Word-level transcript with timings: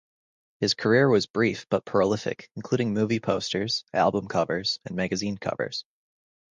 His 0.61 0.73
career 0.73 1.07
was 1.07 1.27
brief 1.27 1.67
but 1.69 1.85
prolific, 1.85 2.49
including 2.55 2.91
movie 2.95 3.19
posters, 3.19 3.85
album 3.93 4.27
covers, 4.27 4.79
and 4.83 4.95
magazine 4.95 5.37
covers. 5.37 5.85